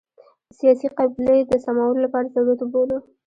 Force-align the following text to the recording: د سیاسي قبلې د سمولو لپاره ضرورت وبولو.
د 0.47 0.49
سیاسي 0.59 0.87
قبلې 0.97 1.37
د 1.49 1.51
سمولو 1.65 2.03
لپاره 2.05 2.31
ضرورت 2.35 2.59
وبولو. 2.61 2.97